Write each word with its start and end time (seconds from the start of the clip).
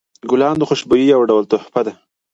ګلان 0.29 0.55
د 0.59 0.63
خوشبویۍ 0.69 1.05
یو 1.13 1.21
ډول 1.29 1.43
تحفه 1.51 1.81
ده. 1.85 1.93